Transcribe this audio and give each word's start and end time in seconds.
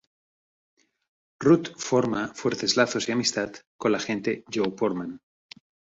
Ruth 1.43 1.75
forma 1.77 2.33
fuertes 2.33 2.75
lazos 2.75 3.07
y 3.07 3.11
amistad 3.11 3.51
con 3.77 3.91
la 3.91 3.99
agente 3.99 4.43
Jo 4.51 4.75
Portman. 4.75 5.19